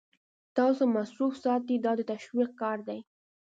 [0.57, 2.99] تاسو مصروف ساتي دا د تشویش کار دی.